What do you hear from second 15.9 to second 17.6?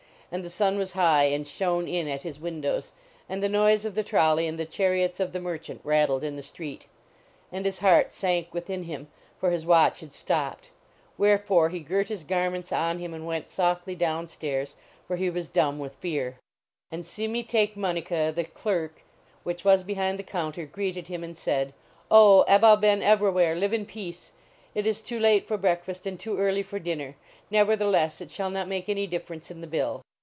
fear. 232 THK I.F.CJKNI) OF THE(,()()!) DKfMMfH And Seme